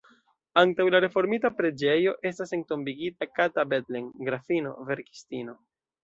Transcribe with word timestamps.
Antaŭ 0.59 0.85
la 0.93 0.99
reformita 1.03 1.49
preĝejo 1.57 2.13
estas 2.29 2.53
entombigita 2.57 3.27
Kata 3.39 3.65
Bethlen, 3.73 4.07
grafino, 4.29 4.73
verkistino. 4.89 5.55